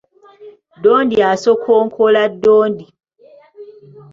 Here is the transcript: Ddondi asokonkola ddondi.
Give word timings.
Ddondi 0.77 1.17
asokonkola 1.31 2.21
ddondi. 2.33 2.85